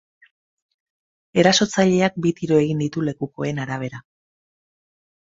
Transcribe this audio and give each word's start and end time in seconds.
Erasotzaileak 1.43 2.19
bi 2.27 2.33
tiro 2.41 2.59
egin 2.65 2.83
ditu, 2.87 3.07
lekukoen 3.13 3.65
arabera. 3.69 4.05